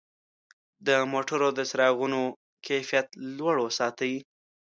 د 0.87 0.89
موټرو 1.11 1.49
د 1.57 1.59
څراغونو 1.69 2.21
کیفیت 2.65 3.07
لوړ 3.37 3.55
وساتئ. 3.61 4.13